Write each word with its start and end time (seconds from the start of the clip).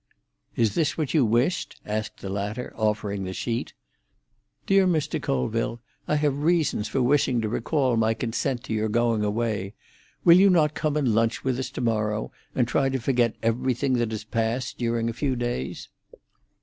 "Is 0.55 0.73
this 0.73 0.97
what 0.97 1.13
you 1.13 1.23
wished?" 1.23 1.79
asked 1.85 2.21
the 2.21 2.29
latter, 2.31 2.73
offering 2.75 3.23
the 3.23 3.33
sheet:—— 3.33 3.73
"Dear 4.65 4.87
Mr. 4.87 5.21
Colville,—I 5.21 6.15
have 6.15 6.39
reasons 6.41 6.87
for 6.87 7.03
wishing 7.03 7.39
to 7.41 7.47
recall 7.47 7.95
my 7.97 8.15
consent 8.15 8.63
to 8.63 8.73
your 8.73 8.89
going 8.89 9.23
away. 9.23 9.75
Will 10.23 10.39
you 10.39 10.49
not 10.49 10.73
come 10.73 10.97
and 10.97 11.13
lunch 11.13 11.43
with 11.43 11.59
us 11.59 11.69
to 11.69 11.81
morrow, 11.81 12.31
and 12.55 12.67
try 12.67 12.89
to 12.89 12.97
forget 12.99 13.35
everything 13.43 13.93
that 13.93 14.09
has 14.09 14.23
passed 14.23 14.79
during 14.79 15.07
a 15.07 15.13
few 15.13 15.35
days? 15.35 15.87